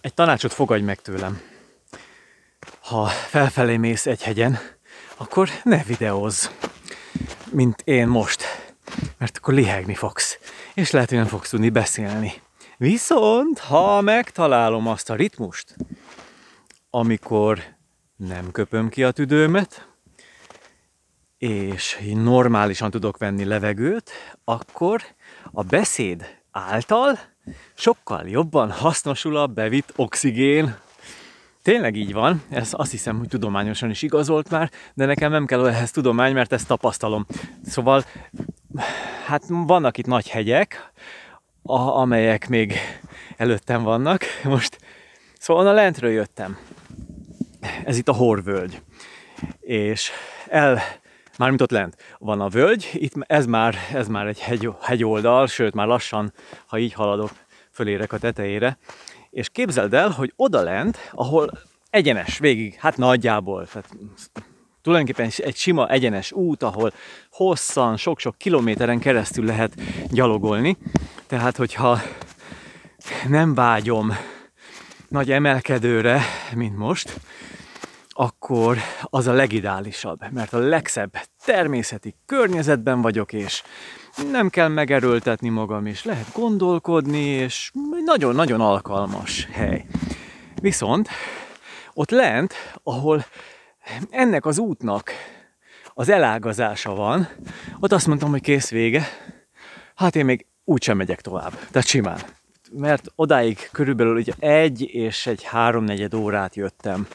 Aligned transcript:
egy 0.00 0.14
tanácsot 0.14 0.52
fogadj 0.52 0.82
meg 0.82 1.00
tőlem. 1.00 1.40
Ha 2.80 3.06
felfelé 3.06 3.76
mész 3.76 4.06
egy 4.06 4.22
hegyen, 4.22 4.58
akkor 5.16 5.48
ne 5.62 5.82
videózz, 5.82 6.48
mint 7.50 7.82
én 7.84 8.06
most, 8.06 8.44
mert 9.18 9.36
akkor 9.36 9.54
lihegni 9.54 9.94
fogsz, 9.94 10.38
és 10.74 10.90
lehet, 10.90 11.08
hogy 11.08 11.18
nem 11.18 11.26
fogsz 11.26 11.48
tudni 11.48 11.70
beszélni. 11.70 12.32
Viszont, 12.76 13.58
ha 13.58 14.00
megtalálom 14.00 14.86
azt 14.86 15.10
a 15.10 15.14
ritmust, 15.14 15.76
amikor 16.90 17.62
nem 18.16 18.50
köpöm 18.50 18.88
ki 18.88 19.04
a 19.04 19.10
tüdőmet, 19.10 19.88
és 21.38 21.98
normálisan 22.14 22.90
tudok 22.90 23.18
venni 23.18 23.44
levegőt, 23.44 24.10
akkor 24.44 25.02
a 25.52 25.62
beszéd 25.62 26.38
által 26.50 27.18
sokkal 27.74 28.28
jobban 28.28 28.70
hasznosul 28.70 29.36
a 29.36 29.46
bevitt 29.46 29.92
oxigén. 29.96 30.76
Tényleg 31.62 31.96
így 31.96 32.12
van, 32.12 32.42
ez 32.48 32.68
azt 32.72 32.90
hiszem, 32.90 33.18
hogy 33.18 33.28
tudományosan 33.28 33.90
is 33.90 34.02
igazolt 34.02 34.50
már, 34.50 34.70
de 34.94 35.04
nekem 35.04 35.30
nem 35.30 35.46
kell 35.46 35.66
ehhez 35.66 35.90
tudomány, 35.90 36.32
mert 36.32 36.52
ezt 36.52 36.66
tapasztalom. 36.66 37.26
Szóval, 37.64 38.04
hát 39.26 39.42
vannak 39.48 39.98
itt 39.98 40.06
nagy 40.06 40.28
hegyek, 40.28 40.90
a, 41.62 41.78
amelyek 41.78 42.48
még 42.48 42.74
előttem 43.36 43.82
vannak. 43.82 44.24
Most, 44.44 44.78
szóval 45.38 45.66
a 45.66 45.72
lentről 45.72 46.10
jöttem. 46.10 46.58
Ez 47.84 47.98
itt 47.98 48.08
a 48.08 48.12
Horvölgy. 48.12 48.82
És 49.60 50.10
el 50.48 50.80
Mármint 51.40 51.62
ott 51.62 51.70
lent 51.70 51.96
van 52.18 52.40
a 52.40 52.48
völgy, 52.48 52.90
itt 52.92 53.12
ez 53.18 53.46
már, 53.46 53.74
ez 53.92 54.08
már 54.08 54.26
egy 54.26 54.40
hegy, 54.40 54.68
hegyoldal, 54.80 55.46
sőt 55.46 55.74
már 55.74 55.86
lassan, 55.86 56.32
ha 56.66 56.78
így 56.78 56.92
haladok, 56.92 57.30
fölérek 57.70 58.12
a 58.12 58.18
tetejére. 58.18 58.78
És 59.30 59.48
képzeld 59.48 59.94
el, 59.94 60.10
hogy 60.10 60.32
oda 60.36 60.62
lent, 60.62 61.10
ahol 61.12 61.50
egyenes 61.90 62.38
végig, 62.38 62.74
hát 62.74 62.96
nagyjából, 62.96 63.66
tehát 63.66 63.88
tulajdonképpen 64.82 65.30
egy 65.36 65.56
sima 65.56 65.88
egyenes 65.88 66.32
út, 66.32 66.62
ahol 66.62 66.92
hosszan, 67.30 67.96
sok-sok 67.96 68.38
kilométeren 68.38 68.98
keresztül 68.98 69.44
lehet 69.44 69.72
gyalogolni. 70.10 70.76
Tehát, 71.26 71.56
hogyha 71.56 72.00
nem 73.28 73.54
vágyom 73.54 74.12
nagy 75.08 75.30
emelkedőre, 75.30 76.20
mint 76.54 76.76
most, 76.76 77.20
akkor 78.20 78.78
az 79.02 79.26
a 79.26 79.32
legidálisabb, 79.32 80.32
mert 80.32 80.52
a 80.52 80.58
legszebb 80.58 81.16
természeti 81.44 82.14
környezetben 82.26 83.00
vagyok, 83.00 83.32
és 83.32 83.62
nem 84.30 84.48
kell 84.48 84.68
megerőltetni 84.68 85.48
magam, 85.48 85.86
és 85.86 86.04
lehet 86.04 86.32
gondolkodni, 86.32 87.24
és 87.24 87.70
nagyon-nagyon 88.04 88.60
alkalmas 88.60 89.48
hely. 89.52 89.86
Viszont 90.62 91.08
ott 91.92 92.10
lent, 92.10 92.54
ahol 92.82 93.24
ennek 94.10 94.46
az 94.46 94.58
útnak 94.58 95.10
az 95.94 96.08
elágazása 96.08 96.94
van, 96.94 97.28
ott 97.78 97.92
azt 97.92 98.06
mondtam, 98.06 98.30
hogy 98.30 98.42
kész 98.42 98.70
vége, 98.70 99.06
hát 99.94 100.16
én 100.16 100.24
még 100.24 100.46
úgysem 100.64 100.96
megyek 100.96 101.20
tovább, 101.20 101.52
tehát 101.70 101.86
simán. 101.86 102.20
Mert 102.72 103.12
odáig 103.14 103.68
körülbelül 103.72 104.16
ugye 104.16 104.32
egy 104.38 104.82
és 104.82 105.26
egy 105.26 105.42
háromnegyed 105.42 106.14
órát 106.14 106.54
jöttem 106.54 107.06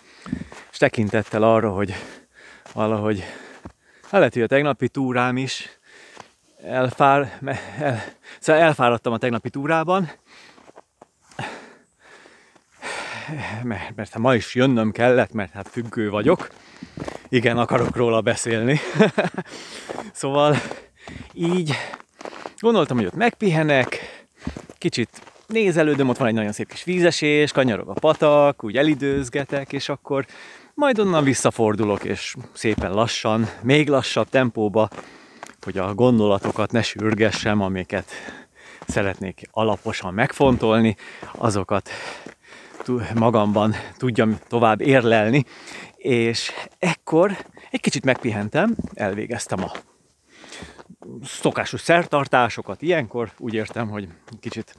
és 0.72 0.78
tekintettel 0.78 1.44
arra, 1.44 1.70
hogy 1.70 1.94
valahogy 2.73 3.20
hát 4.02 4.11
lehet, 4.11 4.33
hogy 4.33 4.42
a 4.42 4.48
tegnapi 4.48 4.89
túrám 4.89 5.38
is 5.38 5.80
elfár, 6.64 7.39
el, 7.80 8.03
szóval 8.39 8.61
elfáradtam 8.61 9.14
a 9.14 9.17
tegnapi 9.17 9.50
túrában, 9.50 10.11
mert, 13.64 13.95
mert 13.95 14.17
ma 14.17 14.36
is 14.36 14.56
jönnöm 14.56 14.92
kellett, 14.92 15.31
mert 15.31 15.52
hát 15.52 15.67
függő 15.67 16.09
vagyok. 16.09 16.50
Igen, 17.30 17.58
akarok 17.58 17.95
róla 17.95 18.22
beszélni. 18.22 18.80
szóval 20.14 20.55
így 21.33 21.71
gondoltam, 22.60 22.98
hogy 22.98 23.05
ott 23.05 23.15
megpihenek, 23.15 23.99
kicsit 24.77 25.21
nézelődöm, 25.48 26.10
ott 26.10 26.17
van 26.17 26.28
egy 26.28 26.33
nagyon 26.33 26.52
szép 26.52 26.70
kis 26.70 26.83
vízesés, 26.83 27.52
kanyarog 27.52 27.89
a 27.89 27.94
patak, 27.94 28.64
úgy 28.64 28.78
elidőzgetek, 28.78 29.73
és 29.73 29.89
akkor 29.89 30.26
majd 30.73 31.00
onnan 31.00 31.23
visszafordulok, 31.23 32.04
és 32.04 32.36
szépen 32.54 32.94
lassan, 32.94 33.50
még 33.61 33.88
lassabb 33.88 34.30
tempóba, 34.30 34.89
hogy 35.61 35.78
a 35.78 35.94
gondolatokat 35.94 36.72
ne 36.72 36.82
sürgessem, 36.82 37.61
amiket 37.61 38.11
szeretnék 38.88 39.42
alaposan 39.52 40.14
megfontolni, 40.14 40.95
azokat 41.32 41.89
magamban 43.16 43.76
tudjam 43.98 44.38
tovább 44.48 44.82
érlelni, 44.82 45.45
és 45.95 46.52
ekkor 46.80 47.38
egy 47.72 47.82
kicsit 47.82 48.06
megpihentem, 48.06 48.76
elvégeztem 48.94 49.64
a 49.64 49.72
szokásos 51.23 51.82
szertartásokat 51.82 52.82
ilyenkor, 52.82 53.32
úgy 53.38 53.54
értem, 53.54 53.89
hogy 53.89 54.08
kicsit 54.39 54.76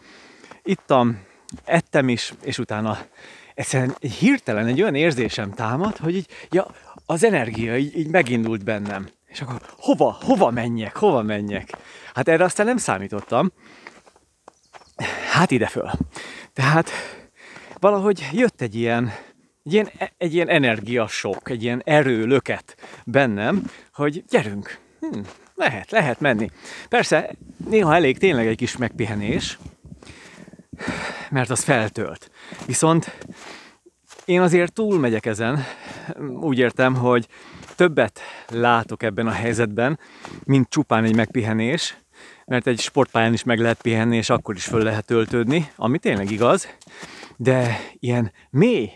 ittam, 0.67 1.25
ettem 1.65 2.09
is, 2.09 2.33
és 2.43 2.59
utána 2.59 2.99
egyszerűen 3.55 3.95
hirtelen 4.19 4.67
egy 4.67 4.83
olyan 4.83 4.95
érzésem 4.95 5.51
támad, 5.51 5.97
hogy 5.97 6.17
így, 6.17 6.29
ja, 6.51 6.67
az 7.07 7.25
energia 7.25 7.77
így, 7.77 7.97
így 7.99 8.09
megindult 8.09 8.65
bennem. 8.65 9.09
És 9.27 9.41
akkor 9.41 9.61
hova, 9.79 10.19
hova 10.21 10.51
menjek, 10.51 10.97
hova 10.97 11.23
menjek? 11.23 11.71
Hát 12.15 12.29
erre 12.29 12.45
aztán 12.45 12.67
nem 12.67 12.77
számítottam. 12.77 13.53
Hát 15.31 15.51
ide 15.51 15.67
föl. 15.67 15.91
Tehát 16.53 16.91
valahogy 17.79 18.29
jött 18.33 18.61
egy 18.61 18.75
ilyen, 18.75 19.13
egy 19.65 19.73
ilyen, 19.73 19.91
egy 20.19 20.35
ilyen 20.35 20.49
energiasok, 20.49 21.51
egy 21.51 21.63
ilyen 21.63 21.83
erőlöket 21.85 22.77
bennem, 23.05 23.63
hogy 23.93 24.25
gyerünk, 24.29 24.79
hm, 25.01 25.21
lehet, 25.55 25.91
lehet 25.91 26.21
menni. 26.21 26.51
Persze, 26.89 27.31
néha 27.69 27.95
elég 27.95 28.19
tényleg 28.19 28.47
egy 28.47 28.57
kis 28.57 28.77
megpihenés, 28.77 29.59
mert 31.31 31.51
az 31.51 31.63
feltölt. 31.63 32.31
Viszont 32.67 33.19
én 34.25 34.41
azért 34.41 34.73
túl 34.73 34.99
megyek 34.99 35.27
ezen, 35.27 35.65
úgy 36.41 36.59
értem, 36.59 36.95
hogy 36.95 37.29
többet 37.75 38.21
látok 38.49 39.03
ebben 39.03 39.27
a 39.27 39.31
helyzetben, 39.31 39.99
mint 40.45 40.69
csupán 40.69 41.05
egy 41.05 41.17
megpihenés, 41.17 41.97
mert 42.47 42.67
egy 42.67 42.81
sportpályán 42.81 43.33
is 43.33 43.45
meg 43.45 43.59
lehet 43.59 43.83
pihenni, 43.83 44.17
és 44.17 44.31
akkor 44.31 44.55
is 44.55 44.65
föl 44.65 44.83
lehet 44.83 45.07
töltődni, 45.07 45.71
ami 45.77 45.99
tényleg 45.99 46.31
igaz, 46.31 46.69
de 47.37 47.81
ilyen 47.99 48.33
mély, 48.51 48.91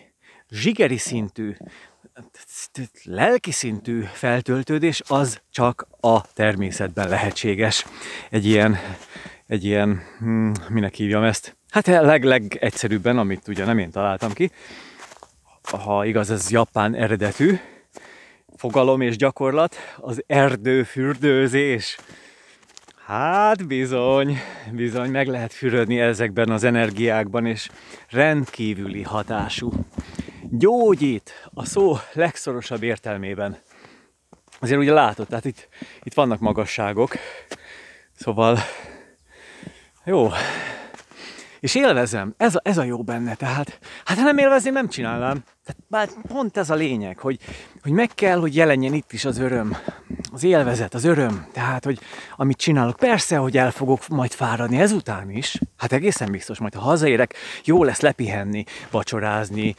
zsigeri 0.48 0.96
szintű, 0.96 1.56
lelki 3.04 3.50
szintű 3.50 4.02
feltöltődés 4.12 5.02
az 5.06 5.40
csak 5.50 5.86
a 6.00 6.32
természetben 6.32 7.08
lehetséges. 7.08 7.86
Egy 8.30 8.46
ilyen, 8.46 8.78
egy 9.46 9.64
ilyen, 9.64 10.02
hmm, 10.18 10.52
minek 10.68 10.94
hívjam 10.94 11.22
ezt, 11.22 11.56
Hát 11.70 11.88
a 11.88 12.02
leg, 12.02 12.24
legegyszerűbben, 12.24 13.18
amit 13.18 13.48
ugye 13.48 13.64
nem 13.64 13.78
én 13.78 13.90
találtam 13.90 14.32
ki, 14.32 14.50
ha 15.62 16.04
igaz, 16.04 16.30
ez 16.30 16.50
japán 16.50 16.94
eredetű 16.94 17.58
fogalom 18.56 19.00
és 19.00 19.16
gyakorlat, 19.16 19.76
az 19.96 20.22
erdőfürdőzés. 20.26 21.98
Hát 23.06 23.66
bizony, 23.66 24.38
bizony 24.72 25.10
meg 25.10 25.26
lehet 25.26 25.52
fürödni 25.52 26.00
ezekben 26.00 26.50
az 26.50 26.64
energiákban, 26.64 27.46
és 27.46 27.68
rendkívüli 28.08 29.02
hatású. 29.02 29.72
Gyógyít 30.50 31.48
a 31.54 31.64
szó 31.64 31.96
legszorosabb 32.12 32.82
értelmében. 32.82 33.58
Azért 34.58 34.80
ugye 34.80 34.92
látod, 34.92 35.26
tehát 35.26 35.44
itt, 35.44 35.68
itt 36.02 36.14
vannak 36.14 36.40
magasságok, 36.40 37.12
szóval 38.16 38.58
jó, 40.04 40.30
és 41.60 41.74
élvezem, 41.74 42.34
ez 42.36 42.54
a, 42.54 42.60
ez 42.64 42.78
a 42.78 42.82
jó 42.82 43.02
benne, 43.02 43.34
tehát 43.34 43.78
hát 44.04 44.18
ha 44.18 44.24
nem 44.24 44.38
élvezném, 44.38 44.72
nem 44.72 44.88
csinálnám. 44.88 45.44
Tehát 45.90 46.16
pont 46.28 46.56
ez 46.56 46.70
a 46.70 46.74
lényeg, 46.74 47.18
hogy, 47.18 47.38
hogy 47.82 47.92
meg 47.92 48.10
kell, 48.14 48.38
hogy 48.38 48.56
jelenjen 48.56 48.94
itt 48.94 49.12
is 49.12 49.24
az 49.24 49.38
öröm, 49.38 49.76
az 50.32 50.44
élvezet, 50.44 50.94
az 50.94 51.04
öröm. 51.04 51.46
Tehát, 51.52 51.84
hogy 51.84 51.98
amit 52.36 52.56
csinálok, 52.56 52.96
persze, 52.96 53.36
hogy 53.36 53.56
el 53.56 53.70
fogok 53.70 54.08
majd 54.08 54.30
fáradni 54.30 54.80
ezután 54.80 55.30
is. 55.30 55.58
Hát 55.76 55.92
egészen 55.92 56.30
biztos, 56.30 56.58
majd 56.58 56.74
ha 56.74 56.80
hazaérek, 56.80 57.34
jó 57.64 57.84
lesz 57.84 58.00
lepihenni, 58.00 58.64
vacsorázni, 58.90 59.74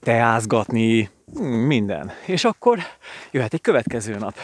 teázgatni, 0.00 1.10
minden. 1.66 2.12
És 2.26 2.44
akkor 2.44 2.78
jöhet 3.30 3.54
egy 3.54 3.60
következő 3.60 4.16
nap. 4.18 4.34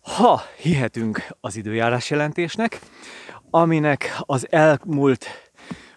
Ha 0.00 0.42
hihetünk 0.56 1.26
az 1.40 1.56
időjárás 1.56 2.10
jelentésnek, 2.10 2.80
aminek 3.54 4.16
az 4.20 4.46
elmúlt, 4.50 5.26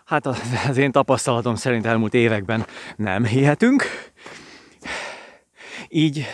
hát 0.05 0.25
az 0.25 0.77
én 0.77 0.91
tapasztalatom 0.91 1.55
szerint 1.55 1.85
elmúlt 1.85 2.13
években 2.13 2.65
nem 2.95 3.25
hihetünk. 3.25 3.83
Így 5.89 6.25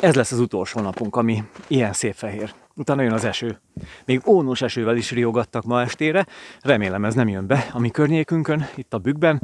ez 0.00 0.14
lesz 0.14 0.32
az 0.32 0.38
utolsó 0.38 0.80
napunk, 0.80 1.16
ami 1.16 1.42
ilyen 1.66 1.92
szép 1.92 2.14
fehér. 2.14 2.54
utána 2.74 3.02
jön 3.02 3.12
az 3.12 3.24
eső. 3.24 3.60
Még 4.04 4.20
ónos 4.26 4.62
esővel 4.62 4.96
is 4.96 5.10
riogattak 5.10 5.64
ma 5.64 5.80
estére, 5.80 6.26
remélem 6.60 7.04
ez 7.04 7.14
nem 7.14 7.28
jön 7.28 7.46
be 7.46 7.68
a 7.72 7.78
mi 7.78 7.90
környékünkön, 7.90 8.66
itt 8.74 8.94
a 8.94 8.98
bükkben, 8.98 9.42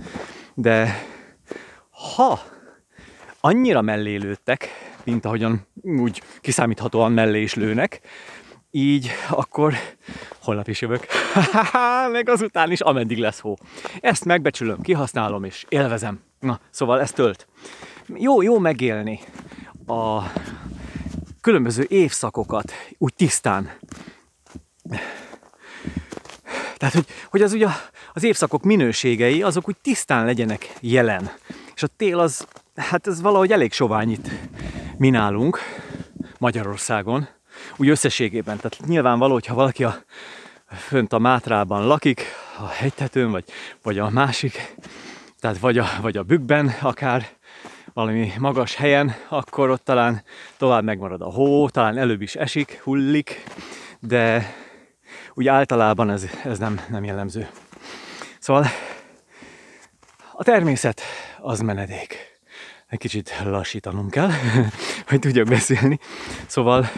de 0.54 1.04
ha 2.16 2.40
annyira 3.40 3.80
mellé 3.80 4.16
lőttek, 4.16 4.68
mint 5.04 5.24
ahogyan 5.24 5.66
úgy 5.82 6.22
kiszámíthatóan 6.40 7.12
mellé 7.12 7.42
is 7.42 7.54
lőnek, 7.54 8.00
így 8.70 9.10
akkor 9.30 9.74
holnap 10.42 10.68
is 10.68 10.80
jövök. 10.80 11.06
meg 12.12 12.28
azután 12.28 12.70
is, 12.70 12.80
ameddig 12.80 13.18
lesz 13.18 13.40
hó. 13.40 13.56
Ezt 14.00 14.24
megbecsülöm, 14.24 14.80
kihasználom 14.80 15.44
és 15.44 15.64
élvezem. 15.68 16.20
Na, 16.40 16.60
szóval 16.70 17.00
ez 17.00 17.12
tölt. 17.12 17.46
Jó, 18.06 18.42
jó 18.42 18.58
megélni 18.58 19.20
a 19.86 20.22
különböző 21.40 21.86
évszakokat 21.88 22.72
úgy 22.98 23.14
tisztán. 23.14 23.70
Tehát, 26.76 26.94
hogy, 26.94 27.06
hogy 27.30 27.42
az 27.42 27.52
ugye 27.52 27.66
az 28.12 28.22
évszakok 28.22 28.62
minőségei, 28.62 29.42
azok 29.42 29.68
úgy 29.68 29.76
tisztán 29.82 30.24
legyenek 30.24 30.72
jelen. 30.80 31.30
És 31.74 31.82
a 31.82 31.86
tél 31.96 32.18
az, 32.18 32.46
hát 32.76 33.06
ez 33.06 33.20
valahogy 33.20 33.52
elég 33.52 33.72
sovány 33.72 34.10
itt 34.10 34.28
mi 34.96 35.10
nálunk, 35.10 35.58
Magyarországon, 36.38 37.28
úgy 37.76 37.88
összességében. 37.88 38.56
Tehát 38.56 38.86
nyilvánvaló, 38.86 39.32
hogyha 39.32 39.54
valaki 39.54 39.84
a, 39.84 39.96
fönt 40.66 41.12
a 41.12 41.18
Mátrában 41.18 41.86
lakik, 41.86 42.24
a 42.58 42.66
hegytetőn, 42.66 43.30
vagy, 43.30 43.44
vagy 43.82 43.98
a 43.98 44.10
másik, 44.10 44.74
tehát 45.40 45.58
vagy 45.58 45.78
a, 45.78 45.86
vagy 46.00 46.16
a 46.16 46.22
bükkben 46.22 46.74
akár, 46.80 47.26
valami 47.92 48.32
magas 48.38 48.74
helyen, 48.74 49.14
akkor 49.28 49.70
ott 49.70 49.84
talán 49.84 50.22
tovább 50.56 50.84
megmarad 50.84 51.20
a 51.20 51.30
hó, 51.30 51.68
talán 51.68 51.98
előbb 51.98 52.22
is 52.22 52.34
esik, 52.34 52.80
hullik, 52.82 53.44
de 54.00 54.54
úgy 55.34 55.48
általában 55.48 56.10
ez, 56.10 56.26
ez 56.44 56.58
nem, 56.58 56.80
nem 56.88 57.04
jellemző. 57.04 57.48
Szóval 58.38 58.66
a 60.32 60.44
természet 60.44 61.00
az 61.40 61.60
menedék. 61.60 62.16
Egy 62.86 62.98
kicsit 62.98 63.42
lassítanom 63.44 64.10
kell, 64.10 64.30
hogy 65.08 65.18
tudjak 65.18 65.46
beszélni. 65.46 65.98
Szóval 66.46 66.90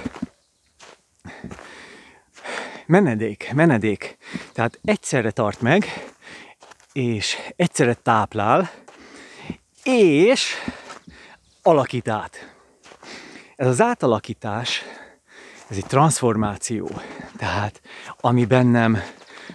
menedék, 2.87 3.51
menedék. 3.55 4.17
Tehát 4.53 4.79
egyszerre 4.85 5.31
tart 5.31 5.61
meg, 5.61 5.87
és 6.93 7.37
egyszerre 7.57 7.95
táplál, 7.95 8.71
és 9.85 10.55
alakít 11.63 12.09
át. 12.09 12.55
Ez 13.57 13.67
az 13.67 13.81
átalakítás, 13.81 14.83
ez 15.69 15.77
egy 15.77 15.87
transformáció. 15.87 16.91
Tehát 17.37 17.81
ami 18.21 18.45
bennem 18.45 18.99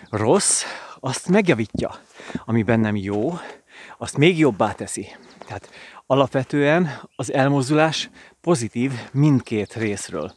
rossz, 0.09 0.63
azt 0.99 1.27
megjavítja. 1.27 1.99
Ami 2.45 2.63
bennem 2.63 2.95
jó, 2.95 3.39
azt 3.97 4.17
még 4.17 4.39
jobbá 4.39 4.71
teszi. 4.71 5.15
Tehát 5.45 5.69
alapvetően 6.05 7.01
az 7.15 7.33
elmozdulás 7.33 8.09
pozitív 8.41 8.91
mindkét 9.11 9.73
részről. 9.73 10.33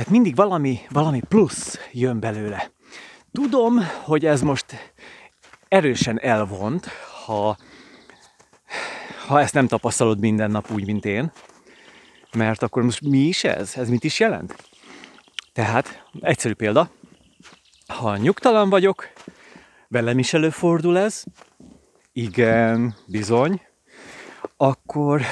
Tehát 0.00 0.14
mindig 0.14 0.34
valami, 0.36 0.80
valami 0.88 1.20
plusz 1.28 1.78
jön 1.92 2.20
belőle. 2.20 2.70
Tudom, 3.32 3.78
hogy 4.02 4.26
ez 4.26 4.40
most 4.42 4.94
erősen 5.68 6.20
elvont, 6.20 6.86
ha, 7.24 7.56
ha 9.26 9.40
ezt 9.40 9.54
nem 9.54 9.66
tapasztalod 9.66 10.20
minden 10.20 10.50
nap 10.50 10.70
úgy, 10.70 10.86
mint 10.86 11.04
én. 11.04 11.32
Mert 12.36 12.62
akkor 12.62 12.82
most 12.82 13.00
mi 13.00 13.18
is 13.18 13.44
ez? 13.44 13.76
Ez 13.76 13.88
mit 13.88 14.04
is 14.04 14.20
jelent? 14.20 14.56
Tehát, 15.52 16.04
egyszerű 16.20 16.54
példa, 16.54 16.90
ha 17.86 18.16
nyugtalan 18.16 18.70
vagyok, 18.70 19.08
velem 19.88 20.18
is 20.18 20.32
előfordul 20.32 20.98
ez, 20.98 21.24
igen, 22.12 22.94
bizony, 23.06 23.60
akkor 24.56 25.22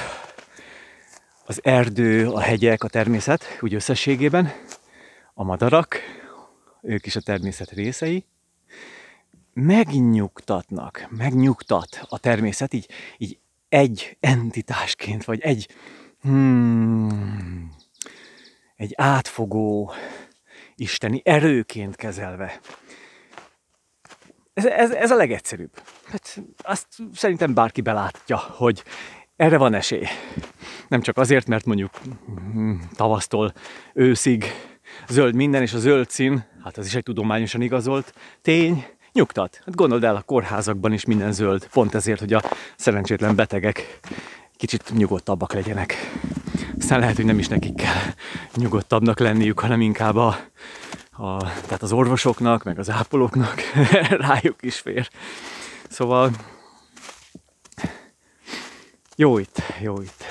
az 1.49 1.59
erdő, 1.63 2.29
a 2.29 2.39
hegyek, 2.39 2.83
a 2.83 2.87
természet 2.87 3.43
úgy 3.61 3.73
összességében, 3.73 4.51
a 5.33 5.43
madarak, 5.43 5.95
ők 6.81 7.05
is 7.05 7.15
a 7.15 7.21
természet 7.21 7.71
részei, 7.71 8.25
megnyugtatnak, 9.53 11.07
megnyugtat 11.09 12.05
a 12.09 12.19
természet 12.19 12.73
így, 12.73 12.89
így 13.17 13.39
egy 13.69 14.17
entitásként, 14.19 15.23
vagy 15.23 15.41
egy, 15.41 15.67
hmm, 16.21 17.75
egy 18.75 18.93
átfogó 18.95 19.93
isteni 20.75 21.21
erőként 21.25 21.95
kezelve. 21.95 22.59
Ez, 24.53 24.65
ez, 24.65 24.91
ez 24.91 25.11
a 25.11 25.15
legegyszerűbb. 25.15 25.81
Hát 26.05 26.41
azt 26.57 26.87
szerintem 27.13 27.53
bárki 27.53 27.81
belátja, 27.81 28.37
hogy 28.37 28.83
erre 29.39 29.57
van 29.57 29.73
esély. 29.73 30.07
Nem 30.87 31.01
csak 31.01 31.17
azért, 31.17 31.47
mert 31.47 31.65
mondjuk 31.65 31.91
hmm, 32.53 32.89
tavasztól 32.95 33.53
őszig 33.93 34.45
zöld 35.07 35.35
minden, 35.35 35.61
és 35.61 35.73
a 35.73 35.77
zöld 35.77 36.09
szín, 36.09 36.43
hát 36.63 36.77
az 36.77 36.85
is 36.85 36.95
egy 36.95 37.03
tudományosan 37.03 37.61
igazolt 37.61 38.13
tény, 38.41 38.85
nyugtat. 39.13 39.61
Hát 39.65 39.75
gondold 39.75 40.03
el, 40.03 40.15
a 40.15 40.21
kórházakban 40.21 40.93
is 40.93 41.05
minden 41.05 41.31
zöld, 41.31 41.67
pont 41.67 41.95
ezért, 41.95 42.19
hogy 42.19 42.33
a 42.33 42.43
szerencsétlen 42.75 43.35
betegek 43.35 43.99
kicsit 44.57 44.91
nyugodtabbak 44.93 45.53
legyenek. 45.53 45.93
Aztán 46.79 46.99
lehet, 46.99 47.15
hogy 47.15 47.25
nem 47.25 47.39
is 47.39 47.47
nekik 47.47 47.75
kell 47.75 48.13
nyugodtabbnak 48.55 49.19
lenniük, 49.19 49.59
hanem 49.59 49.81
inkább 49.81 50.15
a, 50.15 50.39
a, 51.11 51.37
tehát 51.43 51.81
az 51.81 51.91
orvosoknak, 51.91 52.63
meg 52.63 52.79
az 52.79 52.89
ápolóknak 52.89 53.61
rájuk 54.27 54.57
is 54.61 54.79
fér. 54.79 55.09
Szóval 55.89 56.31
jó 59.19 59.37
itt, 59.37 59.61
jó 59.81 60.01
itt. 60.01 60.23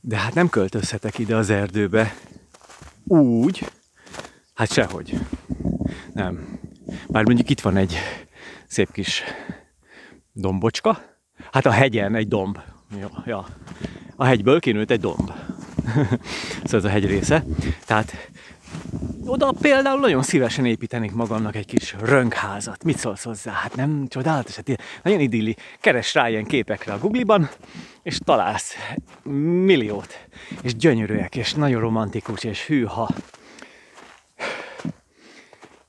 De 0.00 0.16
hát 0.16 0.34
nem 0.34 0.48
költözhetek 0.48 1.18
ide 1.18 1.36
az 1.36 1.50
erdőbe 1.50 2.14
úgy, 3.04 3.70
hát 4.54 4.72
sehogy. 4.72 5.18
Nem. 6.12 6.58
Bár 7.08 7.24
mondjuk 7.24 7.50
itt 7.50 7.60
van 7.60 7.76
egy 7.76 7.96
szép 8.66 8.92
kis 8.92 9.22
dombocska. 10.32 11.02
Hát 11.52 11.66
a 11.66 11.70
hegyen 11.70 12.14
egy 12.14 12.28
domb. 12.28 12.58
Ja, 12.98 13.22
ja. 13.26 13.46
A 14.16 14.24
hegyből 14.24 14.60
kinőtt 14.60 14.90
egy 14.90 15.00
domb. 15.00 15.32
szóval 16.64 16.78
ez 16.78 16.84
a 16.84 16.88
hegy 16.88 17.06
része. 17.06 17.44
Tehát 17.86 18.30
oda 19.30 19.52
például 19.60 20.00
nagyon 20.00 20.22
szívesen 20.22 20.64
építenék 20.64 21.12
magamnak 21.12 21.56
egy 21.56 21.66
kis 21.66 21.96
rönkházat. 22.00 22.84
Mit 22.84 22.98
szólsz 22.98 23.24
hozzá? 23.24 23.52
Hát 23.52 23.76
nem 23.76 24.06
csodálatos, 24.08 24.56
hát 24.56 24.80
nagyon 25.02 25.20
idilli. 25.20 25.56
Keres 25.80 26.14
rá 26.14 26.28
ilyen 26.28 26.44
képekre 26.44 26.92
a 26.92 26.98
Google-ban, 26.98 27.48
és 28.02 28.18
találsz 28.24 28.74
milliót. 29.64 30.26
És 30.62 30.76
gyönyörűek, 30.76 31.36
és 31.36 31.54
nagyon 31.54 31.80
romantikus, 31.80 32.44
és 32.44 32.66
hűha. 32.66 33.08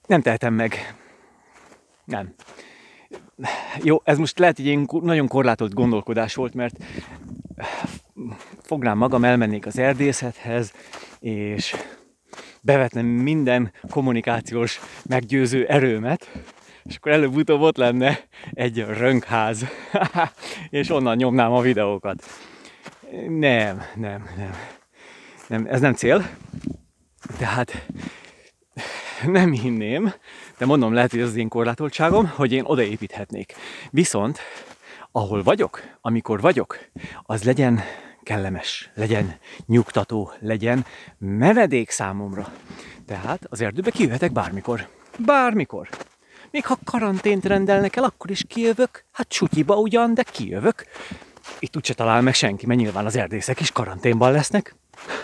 Nem 0.08 0.22
tehetem 0.22 0.54
meg. 0.54 0.96
Nem. 2.06 2.34
Jó, 3.84 4.02
ez 4.04 4.18
most 4.18 4.40
lehet 4.40 4.60
egy 4.60 4.80
nagyon 5.02 5.28
korlátolt 5.28 5.74
gondolkodás 5.74 6.36
volt, 6.36 6.54
mert 6.54 6.76
fognám 8.62 8.98
magam, 8.98 9.24
elmennék 9.24 9.66
az 9.66 9.78
erdészethez, 9.78 10.74
és 11.20 11.76
bevetnem 12.62 13.06
minden 13.06 13.72
kommunikációs 13.90 14.80
meggyőző 15.06 15.66
erőmet, 15.66 16.32
és 16.84 16.96
akkor 16.96 17.12
előbb-utóbb 17.12 17.62
ott 17.62 17.78
lenne 17.78 18.20
egy 18.52 18.86
rönkház, 18.86 19.66
és 20.70 20.90
onnan 20.90 21.16
nyomnám 21.16 21.52
a 21.52 21.62
videókat. 21.62 22.24
Nem, 23.28 23.82
nem, 23.96 24.30
nem. 24.38 24.52
nem 25.48 25.66
ez 25.66 25.82
nem 25.82 25.94
cél. 25.94 26.30
Tehát 27.38 27.86
nem 29.26 29.52
hinném, 29.52 30.14
de 30.58 30.66
mondom, 30.66 30.94
lehet, 30.94 31.12
hogy 31.12 31.20
ez 31.20 31.28
az 31.28 31.36
én 31.36 31.48
korlátoltságom, 31.48 32.28
hogy 32.36 32.52
én 32.52 32.64
odaépíthetnék. 32.66 33.54
Viszont, 33.90 34.40
ahol 35.12 35.44
vagyok, 35.44 35.82
amikor 36.02 36.42
vagyok, 36.42 36.80
az 37.24 37.44
legyen 37.44 37.82
kellemes, 38.24 38.92
legyen 38.96 39.36
nyugtató, 39.66 40.32
legyen 40.40 40.86
menedék 41.18 41.90
számomra. 41.90 42.52
Tehát 43.06 43.46
az 43.50 43.62
erdőbe 43.62 43.92
kijöhetek 43.92 44.32
bármikor. 44.32 44.88
Bármikor. 45.18 45.90
Még 46.52 46.66
ha 46.66 46.78
karantént 46.84 47.46
rendelnek 47.46 47.96
el, 47.96 48.04
akkor 48.04 48.32
is 48.32 48.44
kijövök. 48.48 49.06
Hát 49.12 49.28
csutyiba 49.28 49.76
ugyan, 49.76 50.14
de 50.14 50.24
kijövök. 50.24 50.86
Itt 51.60 51.76
úgyse 51.76 51.94
talál 51.94 52.22
meg 52.22 52.34
senki, 52.34 52.66
mert 52.66 52.80
nyilván 52.80 53.06
az 53.06 53.16
erdészek 53.16 53.60
is 53.60 53.72
karanténban 53.72 54.32
lesznek. 54.32 54.76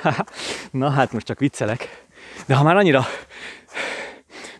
Na 0.71 0.89
hát 0.89 1.11
most 1.11 1.25
csak 1.25 1.39
viccelek. 1.39 2.05
De 2.45 2.55
ha 2.55 2.63
már 2.63 2.75
annyira 2.75 3.05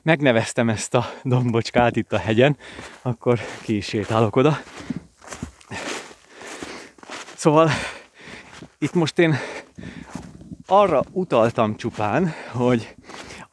megneveztem 0.03 0.69
ezt 0.69 0.93
a 0.93 1.13
dombocskát 1.23 1.95
itt 1.95 2.13
a 2.13 2.17
hegyen, 2.17 2.57
akkor 3.01 3.39
ki 3.61 3.75
is 3.75 3.85
sétálok 3.85 4.35
oda. 4.35 4.61
Szóval 7.35 7.69
itt 8.79 8.93
most 8.93 9.19
én 9.19 9.35
arra 10.67 11.03
utaltam 11.11 11.75
csupán, 11.75 12.33
hogy 12.51 12.95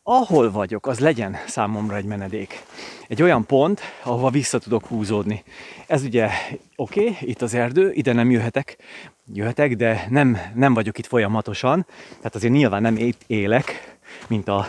ahol 0.03 0.51
vagyok, 0.51 0.87
az 0.87 0.99
legyen 0.99 1.37
számomra 1.47 1.97
egy 1.97 2.05
menedék. 2.05 2.63
Egy 3.09 3.23
olyan 3.23 3.47
pont, 3.47 3.81
ahova 4.03 4.31
vissza 4.31 4.59
tudok 4.59 4.87
húzódni. 4.87 5.45
Ez 5.87 6.03
ugye 6.03 6.31
oké, 6.77 7.01
okay, 7.01 7.17
itt 7.21 7.43
az 7.43 7.55
erdő, 7.55 7.93
ide 7.93 8.13
nem 8.13 8.31
jöhetek, 8.31 8.77
jöhetek, 9.33 9.77
de 9.77 10.07
nem, 10.11 10.39
nem 10.55 10.75
vagyok 10.75 10.99
itt 10.99 11.07
folyamatosan, 11.07 11.87
tehát 12.17 12.35
azért 12.35 12.53
nyilván 12.53 12.83
nem 12.83 12.97
itt 12.97 13.23
élek, 13.27 13.97
mint 14.27 14.49
a 14.49 14.69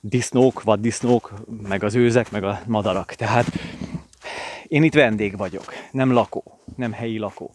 disznók, 0.00 0.62
vaddisznók, 0.62 1.32
meg 1.68 1.84
az 1.84 1.94
őzek, 1.94 2.30
meg 2.30 2.44
a 2.44 2.60
madarak. 2.66 3.14
Tehát 3.14 3.46
én 4.66 4.82
itt 4.82 4.94
vendég 4.94 5.36
vagyok, 5.36 5.72
nem 5.90 6.12
lakó, 6.12 6.60
nem 6.76 6.92
helyi 6.92 7.18
lakó. 7.18 7.52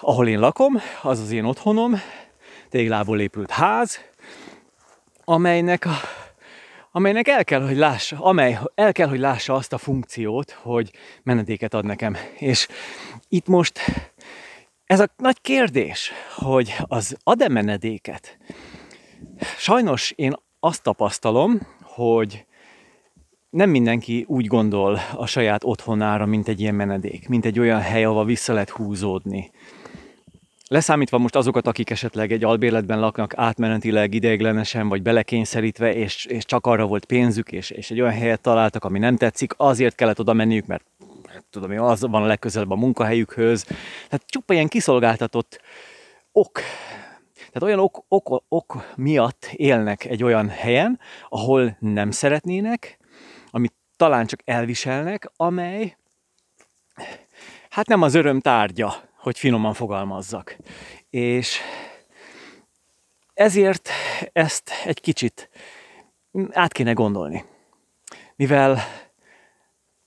Ahol 0.00 0.28
én 0.28 0.38
lakom, 0.38 0.80
az 1.02 1.20
az 1.20 1.30
én 1.30 1.44
otthonom, 1.44 1.94
téglából 2.68 3.20
épült 3.20 3.50
ház, 3.50 4.00
amelynek, 5.24 5.84
a, 5.84 5.94
amelynek 6.90 7.28
el 7.28 7.44
kell, 7.44 7.66
hogy 7.66 7.76
lássa, 7.76 8.16
amely 8.20 8.58
el 8.74 8.92
kell, 8.92 9.08
hogy 9.08 9.18
lássa 9.18 9.54
azt 9.54 9.72
a 9.72 9.78
funkciót, 9.78 10.50
hogy 10.50 10.90
menedéket 11.22 11.74
ad 11.74 11.84
nekem. 11.84 12.16
És 12.38 12.68
itt 13.28 13.46
most 13.46 13.80
ez 14.84 15.00
a 15.00 15.08
nagy 15.16 15.40
kérdés, 15.40 16.12
hogy 16.36 16.76
az 16.82 17.16
ad-e 17.22 17.48
menedéket? 17.48 18.38
Sajnos 19.58 20.12
én 20.16 20.34
azt 20.60 20.82
tapasztalom, 20.82 21.60
hogy 21.82 22.46
nem 23.50 23.70
mindenki 23.70 24.24
úgy 24.28 24.46
gondol 24.46 24.98
a 25.14 25.26
saját 25.26 25.64
otthonára, 25.64 26.26
mint 26.26 26.48
egy 26.48 26.60
ilyen 26.60 26.74
menedék, 26.74 27.28
mint 27.28 27.44
egy 27.44 27.58
olyan 27.58 27.80
hely, 27.80 28.04
ahova 28.04 28.24
vissza 28.24 28.52
lehet 28.52 28.70
húzódni. 28.70 29.50
Leszámítva 30.72 31.18
most 31.18 31.36
azokat, 31.36 31.66
akik 31.66 31.90
esetleg 31.90 32.32
egy 32.32 32.44
albérletben 32.44 33.00
laknak 33.00 33.32
átmenetileg 33.36 34.14
ideiglenesen, 34.14 34.88
vagy 34.88 35.02
belekényszerítve, 35.02 35.94
és, 35.94 36.24
és 36.24 36.44
csak 36.44 36.66
arra 36.66 36.86
volt 36.86 37.04
pénzük, 37.04 37.52
és, 37.52 37.70
és 37.70 37.90
egy 37.90 38.00
olyan 38.00 38.12
helyet 38.12 38.40
találtak, 38.40 38.84
ami 38.84 38.98
nem 38.98 39.16
tetszik, 39.16 39.52
azért 39.56 39.94
kellett 39.94 40.20
oda 40.20 40.32
menniük, 40.32 40.66
mert 40.66 40.84
tudom 41.50 41.70
én, 41.70 41.78
az 41.78 42.00
van 42.00 42.22
a 42.22 42.26
legközelebb 42.26 42.70
a 42.70 42.76
munkahelyükhöz. 42.76 43.62
Tehát 44.08 44.22
csupa 44.26 44.52
ilyen 44.52 44.68
kiszolgáltatott 44.68 45.60
ok, 46.32 46.60
tehát 47.34 47.62
olyan 47.62 47.78
ok, 47.78 48.04
ok, 48.08 48.44
ok 48.48 48.92
miatt 48.96 49.50
élnek 49.52 50.04
egy 50.04 50.22
olyan 50.22 50.48
helyen, 50.48 51.00
ahol 51.28 51.76
nem 51.80 52.10
szeretnének, 52.10 52.98
amit 53.50 53.74
talán 53.96 54.26
csak 54.26 54.40
elviselnek, 54.44 55.30
amely 55.36 55.96
hát 57.70 57.88
nem 57.88 58.02
az 58.02 58.14
öröm 58.14 58.40
tárgya, 58.40 59.08
hogy 59.20 59.38
finoman 59.38 59.74
fogalmazzak. 59.74 60.56
És 61.10 61.60
ezért 63.34 63.88
ezt 64.32 64.70
egy 64.84 65.00
kicsit 65.00 65.50
át 66.50 66.72
kéne 66.72 66.92
gondolni. 66.92 67.44
Mivel, 68.36 68.78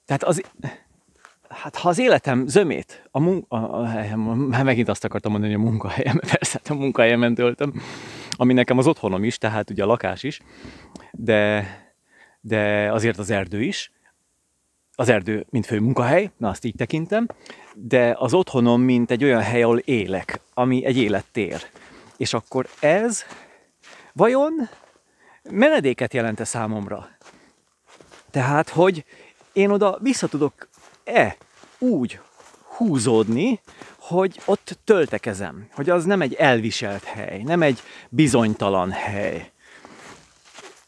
tehát 0.06 0.24
az, 0.24 0.42
hát 1.50 1.76
ha 1.76 1.90
az 1.90 2.00
életem 2.00 2.48
zömét, 2.48 3.08
a 3.12 3.20
munka, 3.20 3.56
a, 3.56 3.82
a, 3.82 4.12
a, 4.12 4.64
megint 4.64 4.90
azt 4.90 5.04
akartam 5.04 5.32
mondani, 5.32 5.54
hogy 5.54 5.62
a 5.62 5.66
munkahelyem, 5.66 6.20
persze, 6.32 6.60
hát 6.64 6.70
a 6.70 6.80
munkahelyemen 6.80 7.36
töltöm, 7.36 7.74
ami 8.32 8.54
nekem 8.54 8.78
az 8.78 8.88
otthonom 8.88 9.24
is, 9.24 9.38
tehát 9.38 9.70
ugye 9.70 9.84
a 9.84 9.86
lakás 9.86 10.24
is, 10.24 10.40
de, 11.12 11.68
de 12.42 12.92
azért 12.92 13.18
az 13.18 13.30
erdő 13.30 13.62
is, 13.62 13.92
az 14.96 15.10
erdő, 15.10 15.46
mint 15.50 15.66
fő 15.66 15.80
munkahely, 15.80 16.32
na 16.38 16.50
azt 16.50 16.66
így 16.66 16.76
tekintem, 16.76 17.28
de 17.74 18.16
az 18.18 18.34
otthonom, 18.34 18.82
mint 18.82 19.12
egy 19.12 19.24
olyan 19.24 19.42
hely, 19.42 19.64
ahol 19.64 19.78
élek, 19.78 20.40
ami 20.54 20.86
egy 20.86 20.98
élettér. 20.98 21.66
És 22.18 22.34
akkor 22.34 22.68
ez 22.80 23.24
vajon 24.14 24.70
menedéket 25.50 26.14
jelente 26.14 26.44
számomra? 26.44 27.10
Tehát, 28.32 28.70
hogy 28.70 29.06
én 29.54 29.70
oda 29.70 29.98
vissza 30.02 30.28
tudok-e 30.28 31.38
úgy 31.78 32.20
húzódni, 32.76 33.60
hogy 33.98 34.42
ott 34.46 34.78
töltekezem, 34.84 35.68
hogy 35.74 35.90
az 35.90 36.06
nem 36.06 36.22
egy 36.22 36.34
elviselt 36.34 37.04
hely, 37.04 37.42
nem 37.44 37.62
egy 37.62 37.82
bizonytalan 38.10 38.92
hely. 38.92 39.52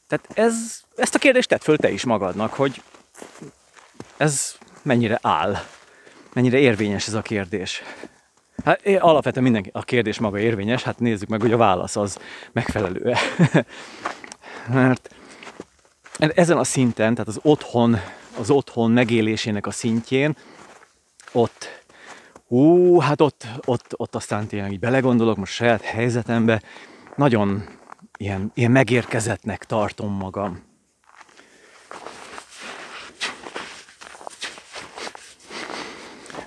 Tehát 0.07 0.27
ez, 0.33 0.81
ezt 0.95 1.15
a 1.15 1.19
kérdést 1.19 1.49
tett 1.49 1.63
föl 1.63 1.77
te 1.77 1.91
is 1.91 2.03
magadnak, 2.03 2.53
hogy 2.53 2.81
ez 4.17 4.55
mennyire 4.81 5.19
áll, 5.21 5.55
mennyire 6.33 6.57
érvényes 6.57 7.07
ez 7.07 7.13
a 7.13 7.21
kérdés. 7.21 7.81
Hát 8.65 8.87
alapvetően 8.99 9.43
mindenki, 9.43 9.69
a 9.73 9.83
kérdés 9.83 10.19
maga 10.19 10.39
érvényes, 10.39 10.83
hát 10.83 10.99
nézzük 10.99 11.29
meg, 11.29 11.41
hogy 11.41 11.51
a 11.51 11.57
válasz 11.57 11.95
az 11.95 12.17
megfelelő-e. 12.51 13.17
Mert 14.73 15.15
ezen 16.17 16.57
a 16.57 16.63
szinten, 16.63 17.13
tehát 17.13 17.27
az 17.27 17.39
otthon, 17.41 17.97
az 18.39 18.49
otthon 18.49 18.91
megélésének 18.91 19.67
a 19.67 19.71
szintjén, 19.71 20.35
ott, 21.31 21.83
ú, 22.47 22.99
hát 22.99 23.21
ott, 23.21 23.45
ott, 23.65 23.93
ott 23.95 24.15
aztán 24.15 24.47
tényleg 24.47 24.71
így 24.71 24.79
belegondolok 24.79 25.37
most 25.37 25.53
saját 25.53 25.81
helyzetembe, 25.81 26.61
nagyon 27.15 27.63
ilyen, 28.17 28.51
ilyen 28.53 28.71
megérkezettnek 28.71 29.63
tartom 29.63 30.13
magam. 30.13 30.63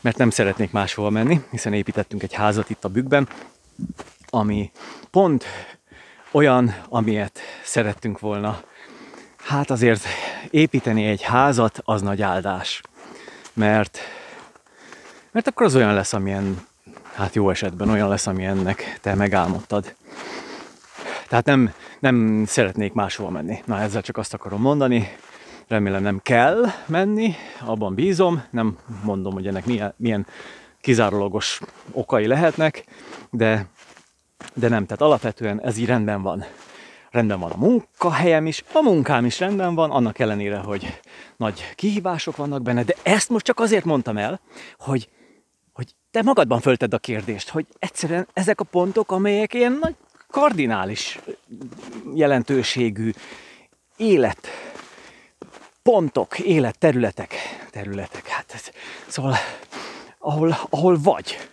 Mert 0.00 0.16
nem 0.16 0.30
szeretnék 0.30 0.70
máshova 0.70 1.10
menni, 1.10 1.40
hiszen 1.50 1.72
építettünk 1.72 2.22
egy 2.22 2.32
házat 2.32 2.70
itt 2.70 2.84
a 2.84 2.88
bükkben, 2.88 3.28
ami 4.30 4.70
pont 5.10 5.44
olyan, 6.30 6.74
amilyet 6.88 7.40
szerettünk 7.64 8.18
volna. 8.18 8.62
Hát 9.44 9.70
azért 9.70 10.04
építeni 10.50 11.06
egy 11.06 11.22
házat 11.22 11.80
az 11.84 12.02
nagy 12.02 12.22
áldás, 12.22 12.80
mert, 13.52 13.98
mert 15.30 15.46
akkor 15.46 15.66
az 15.66 15.76
olyan 15.76 15.94
lesz, 15.94 16.12
amilyen, 16.12 16.66
hát 17.14 17.34
jó 17.34 17.50
esetben 17.50 17.88
olyan 17.88 18.08
lesz, 18.08 18.26
amilyennek 18.26 18.98
te 19.00 19.14
megálmodtad. 19.14 19.94
Tehát 21.28 21.44
nem, 21.44 21.72
nem 21.98 22.44
szeretnék 22.46 22.92
máshova 22.92 23.30
menni. 23.30 23.62
Na 23.64 23.80
ezzel 23.80 24.02
csak 24.02 24.16
azt 24.16 24.34
akarom 24.34 24.60
mondani, 24.60 25.16
remélem 25.68 26.02
nem 26.02 26.20
kell 26.22 26.64
menni, 26.86 27.34
abban 27.60 27.94
bízom, 27.94 28.44
nem 28.50 28.78
mondom, 29.04 29.32
hogy 29.32 29.46
ennek 29.46 29.66
milyen, 29.66 29.94
milyen 29.96 30.26
kizárólagos 30.80 31.60
okai 31.92 32.26
lehetnek, 32.26 32.84
de, 33.30 33.66
de 34.54 34.68
nem, 34.68 34.84
tehát 34.84 35.02
alapvetően 35.02 35.62
ez 35.62 35.78
így 35.78 35.86
rendben 35.86 36.22
van. 36.22 36.44
Rendben 37.10 37.40
van 37.40 37.50
a 37.50 37.56
munkahelyem 37.56 38.46
is, 38.46 38.64
a 38.72 38.80
munkám 38.80 39.24
is 39.24 39.38
rendben 39.40 39.74
van, 39.74 39.90
annak 39.90 40.18
ellenére, 40.18 40.58
hogy 40.58 41.00
nagy 41.36 41.74
kihívások 41.74 42.36
vannak 42.36 42.62
benne, 42.62 42.82
de 42.82 42.94
ezt 43.02 43.28
most 43.28 43.44
csak 43.44 43.60
azért 43.60 43.84
mondtam 43.84 44.16
el, 44.16 44.40
hogy, 44.78 45.08
hogy 45.72 45.94
te 46.10 46.22
magadban 46.22 46.60
fölted 46.60 46.94
a 46.94 46.98
kérdést, 46.98 47.48
hogy 47.48 47.66
egyszerűen 47.78 48.28
ezek 48.32 48.60
a 48.60 48.64
pontok, 48.64 49.12
amelyek 49.12 49.54
ilyen 49.54 49.78
nagy 49.80 49.94
kardinális 50.30 51.18
jelentőségű 52.14 53.10
élet 53.96 54.48
pontok, 55.88 56.38
életterületek, 56.38 57.34
területek, 57.70 58.26
hát 58.26 58.52
ez, 58.54 58.70
szóval 59.06 59.34
ahol, 60.18 60.58
ahol 60.70 60.98
vagy, 61.02 61.48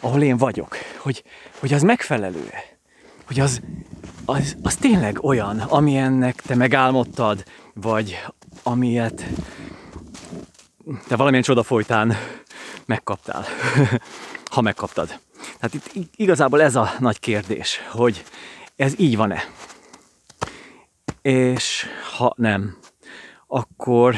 ahol 0.00 0.22
én 0.22 0.36
vagyok, 0.36 0.76
hogy, 0.96 1.24
hogy 1.58 1.72
az 1.72 1.82
megfelelő 1.82 2.50
hogy 3.26 3.40
az, 3.40 3.60
az, 4.24 4.56
az 4.62 4.76
tényleg 4.76 5.24
olyan, 5.24 5.60
amilyennek 5.60 6.42
te 6.42 6.54
megálmodtad, 6.54 7.44
vagy 7.74 8.24
amilyet 8.62 9.26
te 11.08 11.16
valamilyen 11.16 11.44
csoda 11.44 11.62
folytán 11.62 12.16
megkaptál, 12.84 13.44
ha 14.54 14.60
megkaptad. 14.60 15.18
Tehát 15.60 15.74
itt 15.92 16.12
igazából 16.16 16.62
ez 16.62 16.76
a 16.76 16.92
nagy 16.98 17.20
kérdés, 17.20 17.80
hogy 17.90 18.24
ez 18.76 18.92
így 18.98 19.16
van-e? 19.16 19.44
És 21.22 21.86
ha 22.16 22.34
nem, 22.36 22.76
akkor 23.46 24.14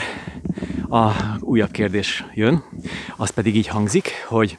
a 0.88 1.12
újabb 1.40 1.70
kérdés 1.70 2.24
jön, 2.34 2.64
az 3.16 3.30
pedig 3.30 3.56
így 3.56 3.66
hangzik, 3.66 4.24
hogy 4.26 4.58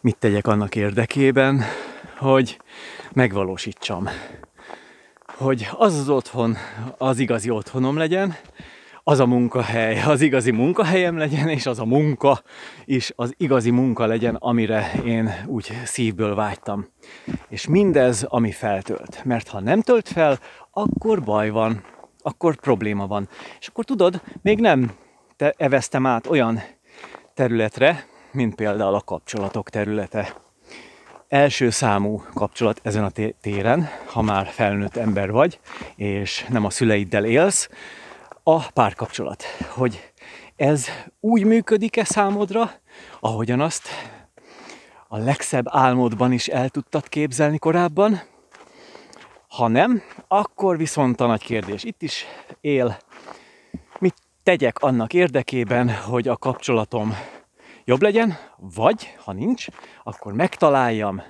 mit 0.00 0.16
tegyek 0.16 0.46
annak 0.46 0.74
érdekében, 0.74 1.62
hogy 2.18 2.60
megvalósítsam. 3.12 4.08
Hogy 5.26 5.68
az 5.72 5.98
az 5.98 6.08
otthon 6.08 6.56
az 6.98 7.18
igazi 7.18 7.50
otthonom 7.50 7.96
legyen, 7.96 8.36
az 9.02 9.20
a 9.20 9.26
munkahely 9.26 10.02
az 10.02 10.20
igazi 10.20 10.50
munkahelyem 10.50 11.16
legyen, 11.16 11.48
és 11.48 11.66
az 11.66 11.78
a 11.78 11.84
munka 11.84 12.42
is 12.84 13.12
az 13.16 13.34
igazi 13.36 13.70
munka 13.70 14.06
legyen, 14.06 14.34
amire 14.34 14.92
én 15.04 15.30
úgy 15.46 15.80
szívből 15.84 16.34
vágytam. 16.34 16.86
És 17.48 17.66
mindez, 17.66 18.22
ami 18.22 18.52
feltölt. 18.52 19.24
Mert 19.24 19.48
ha 19.48 19.60
nem 19.60 19.80
tölt 19.80 20.08
fel, 20.08 20.38
akkor 20.70 21.22
baj 21.22 21.50
van, 21.50 21.84
akkor 22.26 22.56
probléma 22.56 23.06
van. 23.06 23.28
És 23.60 23.66
akkor 23.66 23.84
tudod, 23.84 24.22
még 24.42 24.60
nem 24.60 24.92
te 25.36 25.54
eveztem 25.56 26.06
át 26.06 26.26
olyan 26.26 26.62
területre, 27.34 28.06
mint 28.32 28.54
például 28.54 28.94
a 28.94 29.00
kapcsolatok 29.00 29.70
területe. 29.70 30.34
első 31.28 31.70
számú 31.70 32.22
kapcsolat 32.34 32.80
ezen 32.82 33.04
a 33.04 33.10
téren, 33.40 33.88
ha 34.06 34.22
már 34.22 34.46
felnőtt 34.46 34.96
ember 34.96 35.30
vagy, 35.30 35.60
és 35.96 36.46
nem 36.48 36.64
a 36.64 36.70
szüleiddel 36.70 37.24
élsz, 37.24 37.68
a 38.42 38.70
párkapcsolat. 38.70 39.44
Hogy 39.68 40.12
ez 40.56 40.86
úgy 41.20 41.44
működik-e 41.44 42.04
számodra, 42.04 42.70
ahogyan 43.20 43.60
azt 43.60 43.88
a 45.08 45.18
legszebb 45.18 45.64
álmodban 45.68 46.32
is 46.32 46.48
el 46.48 46.68
tudtad 46.68 47.08
képzelni 47.08 47.58
korábban? 47.58 48.20
Ha 49.48 49.68
nem, 49.68 50.02
akkor 50.28 50.76
viszont 50.76 51.20
a 51.20 51.26
nagy 51.26 51.42
kérdés 51.42 51.84
itt 51.84 52.02
is 52.02 52.24
él. 52.60 52.98
Mit 53.98 54.14
tegyek 54.42 54.78
annak 54.78 55.12
érdekében, 55.12 55.94
hogy 55.94 56.28
a 56.28 56.36
kapcsolatom 56.36 57.14
jobb 57.84 58.02
legyen, 58.02 58.38
vagy 58.56 59.14
ha 59.24 59.32
nincs, 59.32 59.66
akkor 60.02 60.32
megtaláljam, 60.32 61.22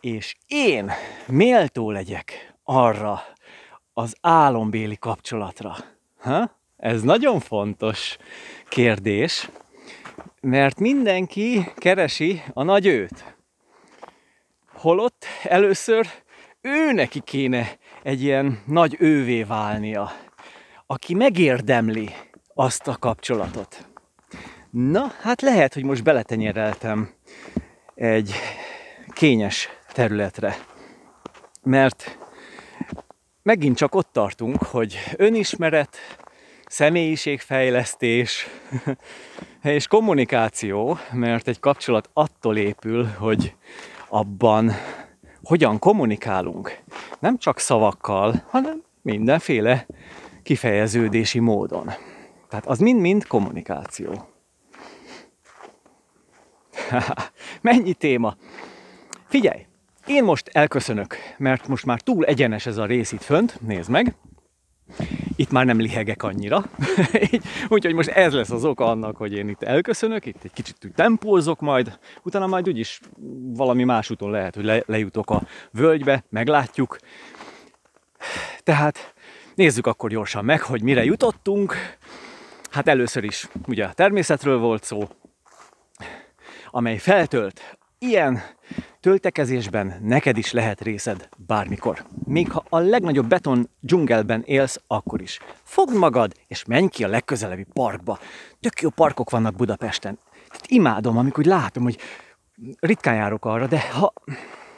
és 0.00 0.36
én 0.46 0.90
méltó 1.26 1.90
legyek 1.90 2.54
arra 2.64 3.22
az 3.92 4.16
álombéli 4.20 4.96
kapcsolatra. 4.96 5.76
Ha? 6.18 6.56
Ez 6.76 7.02
nagyon 7.02 7.40
fontos 7.40 8.16
kérdés, 8.68 9.50
mert 10.40 10.78
mindenki 10.78 11.72
keresi 11.76 12.42
a 12.52 12.62
nagy 12.62 12.86
őt. 12.86 13.36
Holott 14.72 15.24
először 15.42 16.06
ő 16.66 16.92
neki 16.92 17.20
kéne 17.20 17.78
egy 18.02 18.22
ilyen 18.22 18.62
nagy 18.66 18.96
ővé 18.98 19.42
válnia, 19.42 20.12
aki 20.86 21.14
megérdemli 21.14 22.10
azt 22.54 22.88
a 22.88 22.96
kapcsolatot. 22.96 23.86
Na, 24.70 25.12
hát 25.20 25.42
lehet, 25.42 25.74
hogy 25.74 25.84
most 25.84 26.02
beletenyereltem 26.02 27.10
egy 27.94 28.34
kényes 29.12 29.68
területre, 29.92 30.56
mert 31.62 32.18
megint 33.42 33.76
csak 33.76 33.94
ott 33.94 34.12
tartunk, 34.12 34.62
hogy 34.62 34.98
önismeret, 35.16 35.96
személyiségfejlesztés 36.64 38.46
és 39.62 39.86
kommunikáció, 39.86 40.98
mert 41.12 41.48
egy 41.48 41.60
kapcsolat 41.60 42.10
attól 42.12 42.56
épül, 42.56 43.04
hogy 43.04 43.54
abban 44.08 44.72
hogyan 45.46 45.78
kommunikálunk. 45.78 46.82
Nem 47.18 47.38
csak 47.38 47.58
szavakkal, 47.58 48.42
hanem 48.46 48.82
mindenféle 49.02 49.86
kifejeződési 50.42 51.38
módon. 51.38 51.90
Tehát 52.48 52.66
az 52.66 52.78
mind-mind 52.78 53.26
kommunikáció. 53.26 54.28
Mennyi 57.60 57.94
téma! 57.94 58.36
Figyelj! 59.28 59.66
Én 60.06 60.24
most 60.24 60.48
elköszönök, 60.48 61.16
mert 61.38 61.68
most 61.68 61.86
már 61.86 62.00
túl 62.00 62.24
egyenes 62.24 62.66
ez 62.66 62.76
a 62.76 62.86
rész 62.86 63.12
itt 63.12 63.22
fönt, 63.22 63.60
nézd 63.60 63.90
meg. 63.90 64.14
Itt 65.36 65.50
már 65.50 65.64
nem 65.64 65.78
lihegek 65.78 66.22
annyira, 66.22 66.64
úgyhogy 67.68 67.94
most 67.94 68.08
ez 68.08 68.32
lesz 68.32 68.50
az 68.50 68.64
oka 68.64 68.84
annak, 68.84 69.16
hogy 69.16 69.32
én 69.32 69.48
itt 69.48 69.62
elköszönök, 69.62 70.26
itt 70.26 70.44
egy 70.44 70.52
kicsit 70.52 70.92
tempózok 70.94 71.60
majd, 71.60 71.98
utána 72.22 72.46
majd 72.46 72.68
úgyis 72.68 73.00
valami 73.56 73.84
más 73.84 74.10
úton 74.10 74.30
lehet, 74.30 74.54
hogy 74.54 74.64
le, 74.64 74.82
lejutok 74.86 75.30
a 75.30 75.42
völgybe, 75.70 76.24
meglátjuk. 76.28 76.98
Tehát 78.62 79.14
nézzük 79.54 79.86
akkor 79.86 80.10
gyorsan 80.10 80.44
meg, 80.44 80.62
hogy 80.62 80.82
mire 80.82 81.04
jutottunk. 81.04 81.74
Hát 82.70 82.88
először 82.88 83.24
is 83.24 83.48
ugye 83.66 83.84
a 83.84 83.92
természetről 83.92 84.58
volt 84.58 84.84
szó, 84.84 85.08
amely 86.70 86.98
feltölt 86.98 87.78
ilyen 87.98 88.42
töltekezésben 89.00 89.98
neked 90.02 90.36
is 90.36 90.52
lehet 90.52 90.80
részed 90.80 91.28
bármikor. 91.46 92.06
Még 92.24 92.50
ha 92.50 92.64
a 92.68 92.78
legnagyobb 92.78 93.28
beton 93.28 93.68
dzsungelben 93.80 94.42
élsz, 94.46 94.80
akkor 94.86 95.20
is. 95.20 95.38
Fogd 95.62 95.96
magad, 95.96 96.32
és 96.46 96.64
menj 96.64 96.88
ki 96.88 97.04
a 97.04 97.08
legközelebbi 97.08 97.66
parkba. 97.72 98.18
Tök 98.60 98.80
jó 98.80 98.88
parkok 98.88 99.30
vannak 99.30 99.54
Budapesten. 99.54 100.18
Tehát 100.48 100.66
imádom, 100.66 101.18
amikor 101.18 101.44
látom, 101.44 101.82
hogy 101.82 101.98
ritkán 102.80 103.14
járok 103.14 103.44
arra, 103.44 103.66
de 103.66 103.80
ha 103.90 104.12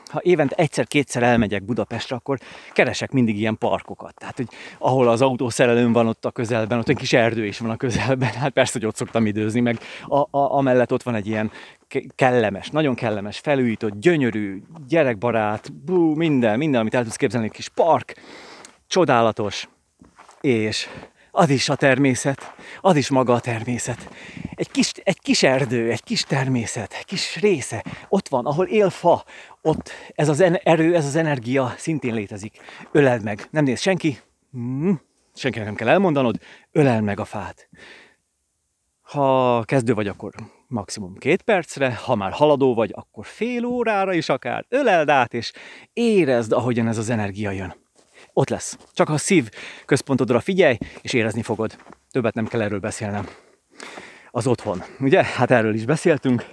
ha 0.09 0.21
évente 0.23 0.55
egyszer-kétszer 0.55 1.23
elmegyek 1.23 1.63
Budapestre, 1.63 2.17
akkor 2.17 2.39
keresek 2.73 3.11
mindig 3.11 3.39
ilyen 3.39 3.59
parkokat. 3.59 4.15
Tehát, 4.15 4.37
hogy 4.37 4.49
ahol 4.79 5.09
az 5.09 5.23
autószerelőm 5.23 5.93
van 5.93 6.07
ott 6.07 6.25
a 6.25 6.31
közelben, 6.31 6.79
ott 6.79 6.89
egy 6.89 6.97
kis 6.97 7.13
erdő 7.13 7.47
is 7.47 7.59
van 7.59 7.71
a 7.71 7.77
közelben, 7.77 8.33
hát 8.33 8.53
persze, 8.53 8.73
hogy 8.73 8.87
ott 8.87 8.97
szoktam 8.97 9.27
időzni, 9.27 9.61
meg 9.61 9.79
a, 10.07 10.19
a, 10.19 10.29
amellett 10.31 10.93
ott 10.93 11.03
van 11.03 11.15
egy 11.15 11.27
ilyen 11.27 11.51
kellemes, 12.15 12.69
nagyon 12.69 12.95
kellemes, 12.95 13.39
felújított, 13.39 14.01
gyönyörű, 14.01 14.63
gyerekbarát, 14.89 15.73
bú, 15.73 16.15
minden, 16.15 16.59
minden, 16.59 16.81
amit 16.81 16.95
el 16.95 17.03
tudsz 17.03 17.17
képzelni, 17.17 17.47
egy 17.47 17.53
kis 17.53 17.69
park, 17.69 18.15
csodálatos, 18.87 19.69
és 20.41 20.89
az 21.39 21.51
is 21.51 21.69
a 21.69 21.75
természet, 21.75 22.55
az 22.81 22.97
is 22.97 23.09
maga 23.09 23.33
a 23.33 23.41
természet. 23.41 24.09
Egy 24.55 24.71
kis, 24.71 24.93
egy 24.93 25.21
kis 25.21 25.43
erdő, 25.43 25.91
egy 25.91 26.03
kis 26.03 26.23
természet, 26.23 26.93
egy 26.93 27.05
kis 27.05 27.37
része, 27.37 27.85
ott 28.09 28.29
van, 28.29 28.47
ahol 28.47 28.67
él 28.67 28.91
fa, 28.91 29.25
ott 29.63 29.91
ez 30.15 30.29
az 30.29 30.41
erő, 30.63 30.95
ez 30.95 31.05
az 31.05 31.17
energia 31.17 31.75
szintén 31.77 32.15
létezik. 32.15 32.59
Öleld 32.93 33.23
meg, 33.23 33.49
nem 33.51 33.65
néz 33.65 33.81
senki, 33.81 34.19
mm, 34.57 34.93
senkinek 35.35 35.67
nem 35.67 35.77
kell 35.77 35.89
elmondanod, 35.89 36.37
öleld 36.73 37.03
meg 37.03 37.21
a 37.21 37.25
fát. 37.25 37.69
Ha 39.01 39.63
kezdő 39.65 39.95
vagy, 39.95 40.09
akkor 40.09 40.33
maximum 40.67 41.19
két 41.19 41.43
percre, 41.43 41.95
ha 41.95 42.15
már 42.15 42.33
haladó 42.33 42.75
vagy, 42.75 42.93
akkor 42.95 43.27
fél 43.27 43.65
órára 43.65 44.13
is 44.13 44.29
akár. 44.29 44.65
Öleld 44.69 45.09
át, 45.09 45.35
és 45.35 45.53
érezd, 45.93 46.53
ahogyan 46.53 46.89
ez 46.89 46.99
az 46.99 47.11
energia 47.11 47.51
jön 47.51 47.87
ott 48.39 48.49
lesz. 48.49 48.79
Csak 48.93 49.09
a 49.09 49.17
szív 49.17 49.49
központodra 49.85 50.41
figyelj, 50.41 50.79
és 51.01 51.13
érezni 51.13 51.43
fogod. 51.43 51.77
Többet 52.11 52.35
nem 52.35 52.47
kell 52.47 52.63
erről 52.63 52.79
beszélnem. 52.79 53.29
Az 54.31 54.47
otthon. 54.47 54.83
Ugye? 55.01 55.25
Hát 55.25 55.51
erről 55.51 55.75
is 55.75 55.85
beszéltünk. 55.85 56.47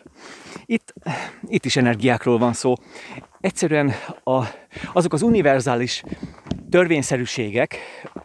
Itt, 0.66 0.94
itt 1.48 1.66
is 1.66 1.76
energiákról 1.76 2.38
van 2.38 2.54
szó. 2.54 2.74
Egyszerűen 3.40 3.94
a, 4.24 4.44
azok 4.94 5.14
az 5.14 5.22
univerzális 5.22 6.04
törvényszerűségek, 6.70 7.78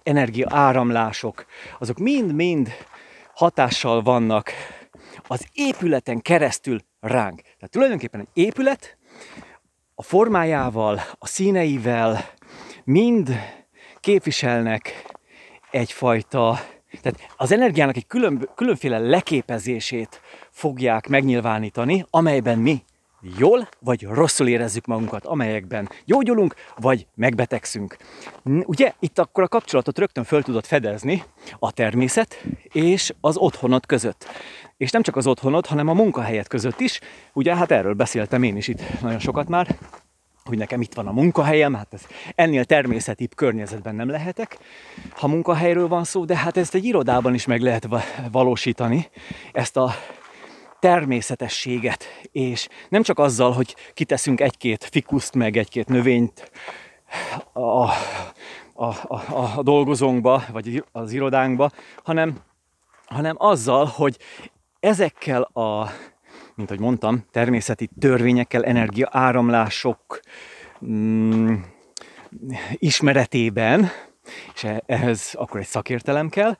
energia 0.02 0.46
áramlások, 0.50 1.46
azok 1.78 1.98
mind-mind 1.98 2.72
hatással 3.34 4.02
vannak 4.02 4.50
az 5.26 5.46
épületen 5.52 6.20
keresztül 6.20 6.78
ránk. 7.00 7.40
Tehát 7.40 7.70
tulajdonképpen 7.70 8.20
egy 8.20 8.44
épület 8.44 8.96
a 9.94 10.02
formájával, 10.02 11.00
a 11.18 11.26
színeivel, 11.26 12.38
mind 12.84 13.30
képviselnek 14.00 15.04
egyfajta, 15.70 16.60
tehát 17.02 17.34
az 17.36 17.52
energiának 17.52 17.96
egy 17.96 18.06
külön, 18.06 18.48
különféle 18.54 18.98
leképezését 18.98 20.20
fogják 20.50 21.08
megnyilvánítani, 21.08 22.04
amelyben 22.10 22.58
mi 22.58 22.82
jól 23.38 23.68
vagy 23.78 24.02
rosszul 24.02 24.48
érezzük 24.48 24.86
magunkat, 24.86 25.26
amelyekben 25.26 25.88
gyógyulunk, 26.04 26.54
vagy 26.76 27.06
megbetegszünk. 27.14 27.96
Ugye 28.44 28.92
itt 28.98 29.18
akkor 29.18 29.42
a 29.42 29.48
kapcsolatot 29.48 29.98
rögtön 29.98 30.24
föl 30.24 30.42
tudod 30.42 30.64
fedezni 30.64 31.22
a 31.58 31.72
természet 31.72 32.44
és 32.72 33.12
az 33.20 33.36
otthonod 33.36 33.86
között. 33.86 34.28
És 34.76 34.90
nem 34.90 35.02
csak 35.02 35.16
az 35.16 35.26
otthonod, 35.26 35.66
hanem 35.66 35.88
a 35.88 35.92
munkahelyet 35.92 36.48
között 36.48 36.80
is. 36.80 37.00
Ugye 37.32 37.56
hát 37.56 37.70
erről 37.70 37.94
beszéltem 37.94 38.42
én 38.42 38.56
is 38.56 38.68
itt 38.68 39.00
nagyon 39.00 39.18
sokat 39.18 39.48
már, 39.48 39.76
hogy 40.50 40.58
nekem 40.58 40.80
itt 40.80 40.94
van 40.94 41.06
a 41.06 41.12
munkahelyem, 41.12 41.74
hát 41.74 41.94
ez 41.94 42.06
ennél 42.34 42.64
természetibb 42.64 43.34
környezetben 43.34 43.94
nem 43.94 44.08
lehetek, 44.08 44.58
ha 45.10 45.28
munkahelyről 45.28 45.88
van 45.88 46.04
szó, 46.04 46.24
de 46.24 46.36
hát 46.36 46.56
ezt 46.56 46.74
egy 46.74 46.84
irodában 46.84 47.34
is 47.34 47.46
meg 47.46 47.60
lehet 47.60 47.88
valósítani, 48.32 49.08
ezt 49.52 49.76
a 49.76 49.94
természetességet, 50.78 52.04
és 52.32 52.68
nem 52.88 53.02
csak 53.02 53.18
azzal, 53.18 53.52
hogy 53.52 53.76
kiteszünk 53.94 54.40
egy-két 54.40 54.88
fikuszt, 54.90 55.34
meg 55.34 55.56
egy-két 55.56 55.88
növényt 55.88 56.50
a, 57.52 57.60
a, 57.60 57.92
a, 58.74 59.14
a, 59.56 59.62
dolgozónkba, 59.62 60.42
vagy 60.52 60.84
az 60.92 61.12
irodánkba, 61.12 61.70
hanem, 62.04 62.38
hanem 63.06 63.34
azzal, 63.38 63.84
hogy 63.86 64.18
ezekkel 64.80 65.42
a 65.42 65.90
mint 66.60 66.72
ahogy 66.72 66.84
mondtam, 66.84 67.24
természeti 67.30 67.88
törvényekkel, 68.00 68.64
energia 68.64 69.08
áramlások 69.10 70.20
mm, 70.86 71.54
ismeretében, 72.74 73.90
és 74.54 74.64
e-, 74.64 74.82
ehhez 74.86 75.30
akkor 75.34 75.60
egy 75.60 75.66
szakértelem 75.66 76.28
kell, 76.28 76.56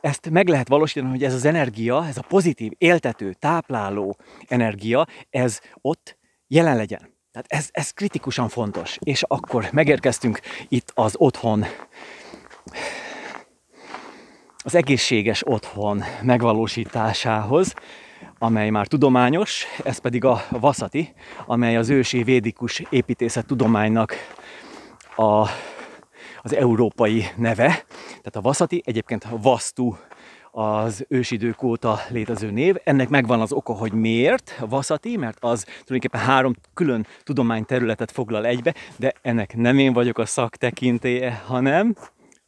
ezt 0.00 0.30
meg 0.30 0.48
lehet 0.48 0.68
valósítani, 0.68 1.10
hogy 1.10 1.24
ez 1.24 1.34
az 1.34 1.44
energia, 1.44 2.06
ez 2.06 2.16
a 2.16 2.24
pozitív, 2.28 2.72
éltető, 2.78 3.32
tápláló 3.32 4.16
energia, 4.48 5.06
ez 5.30 5.60
ott 5.80 6.18
jelen 6.46 6.76
legyen. 6.76 7.14
Tehát 7.32 7.46
ez, 7.48 7.68
ez 7.70 7.90
kritikusan 7.90 8.48
fontos. 8.48 8.98
És 9.00 9.22
akkor 9.22 9.68
megérkeztünk 9.72 10.40
itt 10.68 10.92
az 10.94 11.14
otthon, 11.16 11.64
az 14.64 14.74
egészséges 14.74 15.42
otthon 15.46 16.04
megvalósításához, 16.22 17.74
amely 18.38 18.70
már 18.70 18.86
tudományos, 18.86 19.64
ez 19.84 19.98
pedig 19.98 20.24
a 20.24 20.44
Vasati, 20.50 21.12
amely 21.46 21.76
az 21.76 21.88
ősi 21.88 22.22
védikus 22.22 22.82
építészet 22.90 23.46
tudománynak 23.46 24.14
a, 25.16 25.48
az 26.42 26.54
európai 26.54 27.24
neve. 27.36 27.84
Tehát 28.06 28.36
a 28.36 28.40
Vasati 28.40 28.82
egyébként 28.84 29.24
a 29.24 29.38
Vastu 29.42 29.94
az 30.50 31.04
ősidők 31.08 31.62
óta 31.62 31.98
létező 32.08 32.50
név. 32.50 32.76
Ennek 32.84 33.08
megvan 33.08 33.40
az 33.40 33.52
oka, 33.52 33.72
hogy 33.72 33.92
miért 33.92 34.56
Vasati, 34.68 35.16
mert 35.16 35.38
az 35.40 35.62
tulajdonképpen 35.62 36.20
három 36.20 36.54
külön 36.74 37.06
tudományterületet 37.22 38.10
foglal 38.10 38.46
egybe, 38.46 38.74
de 38.96 39.12
ennek 39.22 39.56
nem 39.56 39.78
én 39.78 39.92
vagyok 39.92 40.18
a 40.18 40.26
szaktekintélye, 40.26 41.42
hanem 41.46 41.94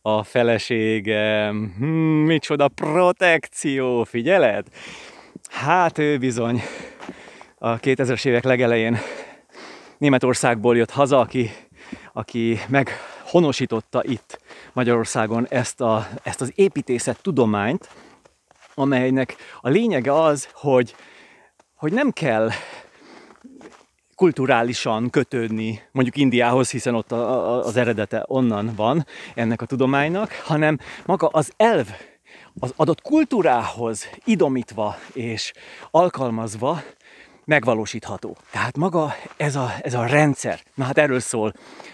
a 0.02 0.22
feleségem. 0.22 1.74
Hmm, 1.78 2.24
micsoda 2.24 2.68
protekció, 2.68 4.04
figyeled? 4.04 4.66
Hát 5.50 5.98
ő 5.98 6.18
bizony. 6.18 6.62
A 7.58 7.80
2000-es 7.80 8.26
évek 8.26 8.44
legelején 8.44 8.98
Németországból 9.98 10.76
jött 10.76 10.90
haza, 10.90 11.18
aki, 11.18 11.50
aki 12.12 12.60
meghonosította 12.68 14.04
itt 14.04 14.40
Magyarországon 14.72 15.46
ezt, 15.48 15.80
a, 15.80 16.08
ezt 16.22 16.40
az 16.40 16.52
építészet 16.54 17.22
tudományt, 17.22 17.88
amelynek 18.74 19.36
a 19.60 19.68
lényege 19.68 20.12
az, 20.12 20.48
hogy, 20.52 20.94
hogy 21.74 21.92
nem 21.92 22.10
kell 22.10 22.50
kulturálisan 24.14 25.10
kötődni 25.10 25.82
mondjuk 25.92 26.16
Indiához, 26.16 26.70
hiszen 26.70 26.94
ott 26.94 27.12
a, 27.12 27.16
a, 27.16 27.64
az 27.64 27.76
eredete 27.76 28.24
onnan 28.26 28.72
van 28.76 29.06
ennek 29.34 29.62
a 29.62 29.66
tudománynak, 29.66 30.32
hanem 30.32 30.78
maga 31.06 31.26
az 31.26 31.52
elv, 31.56 31.88
az 32.60 32.72
adott 32.76 33.02
kultúrához 33.02 34.08
idomítva 34.24 34.96
és 35.12 35.52
alkalmazva 35.90 36.82
megvalósítható. 37.44 38.36
Tehát 38.50 38.76
maga 38.76 39.14
ez 39.36 39.56
a, 39.56 39.72
ez 39.82 39.94
a 39.94 40.06
rendszer, 40.06 40.60
na 40.74 40.84
hát 40.84 40.98
erről 40.98 41.20
szól 41.20 41.52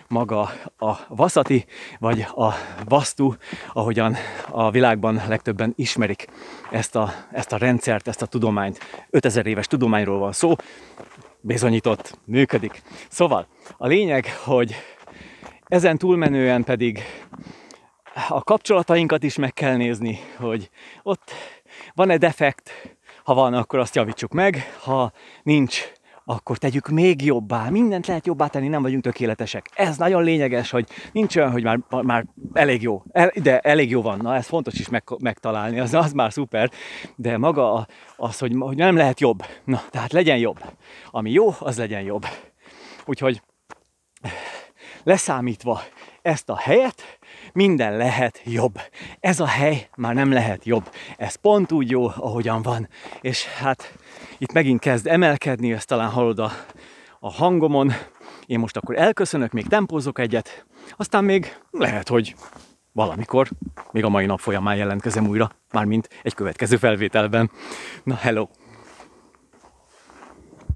maga 0.08 0.50
a 0.78 0.96
Vasati, 1.08 1.64
vagy 1.98 2.20
a 2.34 2.52
Vastu, 2.84 3.32
ahogyan 3.72 4.16
a 4.50 4.70
világban 4.70 5.22
legtöbben 5.28 5.72
ismerik 5.76 6.26
ezt 6.70 6.96
a, 6.96 7.12
ezt 7.32 7.52
a 7.52 7.56
rendszert, 7.56 8.08
ezt 8.08 8.22
a 8.22 8.26
tudományt. 8.26 8.78
5000 9.10 9.46
éves 9.46 9.66
tudományról 9.66 10.18
van 10.18 10.32
szó, 10.32 10.54
bizonyított, 11.40 12.18
működik. 12.24 12.82
Szóval 13.08 13.46
a 13.76 13.86
lényeg, 13.86 14.36
hogy 14.44 14.74
ezen 15.66 15.98
túlmenően 15.98 16.64
pedig 16.64 17.02
a 18.28 18.42
kapcsolatainkat 18.42 19.22
is 19.22 19.36
meg 19.36 19.52
kell 19.52 19.76
nézni, 19.76 20.18
hogy 20.36 20.70
ott 21.02 21.30
van-e 21.94 22.16
defekt, 22.16 22.70
ha 23.24 23.34
van, 23.34 23.54
akkor 23.54 23.78
azt 23.78 23.94
javítsuk 23.94 24.32
meg, 24.32 24.78
ha 24.82 25.12
nincs, 25.42 25.92
akkor 26.24 26.58
tegyük 26.58 26.88
még 26.88 27.24
jobbá. 27.24 27.68
Mindent 27.68 28.06
lehet 28.06 28.26
jobbá 28.26 28.46
tenni, 28.46 28.68
nem 28.68 28.82
vagyunk 28.82 29.02
tökéletesek. 29.02 29.70
Ez 29.74 29.96
nagyon 29.96 30.22
lényeges, 30.22 30.70
hogy 30.70 30.88
nincs 31.12 31.36
olyan, 31.36 31.50
hogy 31.50 31.62
már, 31.62 31.78
már 31.88 32.26
elég 32.52 32.82
jó, 32.82 33.02
el, 33.12 33.32
de 33.42 33.58
elég 33.58 33.90
jó 33.90 34.02
van. 34.02 34.18
Na, 34.22 34.34
ez 34.34 34.46
fontos 34.46 34.78
is 34.78 34.88
meg, 34.88 35.04
megtalálni, 35.18 35.80
az, 35.80 35.94
az 35.94 36.12
már 36.12 36.32
szuper. 36.32 36.70
De 37.16 37.38
maga 37.38 37.86
az, 38.16 38.38
hogy, 38.38 38.54
hogy 38.58 38.76
nem 38.76 38.96
lehet 38.96 39.20
jobb. 39.20 39.44
Na, 39.64 39.82
tehát 39.90 40.12
legyen 40.12 40.38
jobb. 40.38 40.58
Ami 41.10 41.30
jó, 41.30 41.54
az 41.58 41.78
legyen 41.78 42.02
jobb. 42.02 42.26
Úgyhogy 43.04 43.42
leszámítva 45.04 45.80
ezt 46.26 46.50
a 46.50 46.56
helyet, 46.56 47.18
minden 47.52 47.96
lehet 47.96 48.40
jobb. 48.44 48.80
Ez 49.20 49.40
a 49.40 49.46
hely 49.46 49.88
már 49.96 50.14
nem 50.14 50.32
lehet 50.32 50.64
jobb. 50.64 50.90
Ez 51.16 51.34
pont 51.34 51.72
úgy 51.72 51.90
jó, 51.90 52.06
ahogyan 52.06 52.62
van. 52.62 52.88
És 53.20 53.46
hát 53.46 53.94
itt 54.38 54.52
megint 54.52 54.80
kezd 54.80 55.06
emelkedni, 55.06 55.72
ezt 55.72 55.86
talán 55.86 56.10
hallod 56.10 56.38
a, 56.38 56.50
a 57.20 57.32
hangomon. 57.32 57.92
Én 58.46 58.58
most 58.58 58.76
akkor 58.76 58.98
elköszönök, 58.98 59.52
még 59.52 59.66
tempózok 59.66 60.18
egyet, 60.18 60.66
aztán 60.96 61.24
még 61.24 61.56
lehet, 61.70 62.08
hogy 62.08 62.34
valamikor, 62.92 63.48
még 63.90 64.04
a 64.04 64.08
mai 64.08 64.26
nap 64.26 64.40
folyamán 64.40 64.76
jelentkezem 64.76 65.26
újra, 65.26 65.50
mármint 65.72 66.08
egy 66.22 66.34
következő 66.34 66.76
felvételben. 66.76 67.50
Na, 68.04 68.14
hello! 68.14 68.48